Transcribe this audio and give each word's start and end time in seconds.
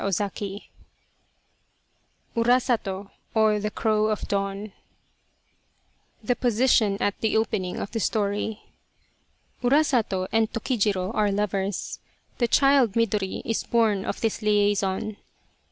133 0.03 0.69
Urasato, 2.35 3.11
or 3.35 3.59
the 3.59 3.69
Crow 3.69 4.07
of 4.07 4.27
Dawn 4.27 4.73
THE 6.23 6.35
POSITION 6.35 6.97
AT 6.99 7.19
THE 7.21 7.37
OPENING 7.37 7.77
OF 7.77 7.91
THE 7.91 7.99
STORY 7.99 8.61
Urasato 9.61 10.27
and 10.31 10.51
Tokijiro 10.51 11.13
are 11.13 11.31
lovers. 11.31 11.99
The 12.39 12.47
child, 12.47 12.93
Midori, 12.93 13.43
is 13.45 13.61
born 13.63 14.03
of 14.03 14.21
this 14.21 14.41
liaison. 14.41 15.17